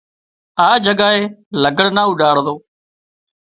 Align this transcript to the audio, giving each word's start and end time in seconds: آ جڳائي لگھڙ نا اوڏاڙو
آ 0.67 0.69
جڳائي 0.85 1.21
لگھڙ 1.61 1.87
نا 1.95 2.03
اوڏاڙو 2.07 2.55